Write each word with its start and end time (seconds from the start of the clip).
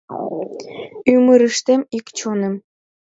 Ӱмырыштем 1.13 1.81
ик 1.97 2.05
чоным 2.17 2.55